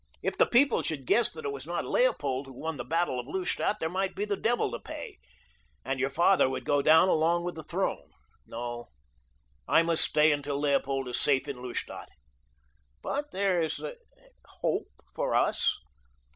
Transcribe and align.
"If 0.23 0.35
the 0.35 0.47
people 0.47 0.81
should 0.81 1.05
guess 1.05 1.29
that 1.29 1.45
it 1.45 1.51
was 1.51 1.67
not 1.67 1.85
Leopold 1.85 2.47
who 2.47 2.53
won 2.59 2.77
the 2.77 2.83
battle 2.83 3.19
of 3.19 3.27
Lustadt 3.27 3.79
there 3.79 3.87
might 3.87 4.15
be 4.15 4.25
the 4.25 4.35
devil 4.35 4.71
to 4.71 4.79
pay, 4.79 5.19
and 5.85 5.99
your 5.99 6.09
father 6.09 6.49
would 6.49 6.65
go 6.65 6.81
down 6.81 7.07
along 7.07 7.43
with 7.43 7.53
the 7.53 7.63
throne. 7.63 8.09
No, 8.47 8.87
I 9.67 9.83
must 9.83 10.03
stay 10.03 10.31
until 10.31 10.57
Leopold 10.59 11.07
is 11.07 11.19
safe 11.19 11.47
in 11.47 11.61
Lustadt. 11.61 12.09
But 13.03 13.29
there 13.31 13.61
is 13.61 13.79
a 13.79 13.93
hope 14.61 14.87
for 15.13 15.35
us. 15.35 15.77